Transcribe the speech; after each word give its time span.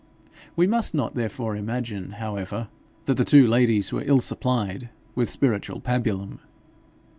We 0.55 0.65
must 0.65 0.95
not 0.95 1.13
therefore 1.13 1.55
imagine, 1.55 2.13
however, 2.13 2.69
that 3.05 3.17
the 3.17 3.23
two 3.23 3.45
ladies 3.45 3.93
were 3.93 4.01
ill 4.03 4.19
supplied 4.19 4.89
with 5.13 5.29
spiritual 5.29 5.79
pabulum. 5.79 6.39